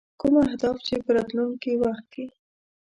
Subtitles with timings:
[0.19, 2.25] کوم اهداف چې په راتلونکي وخت کې.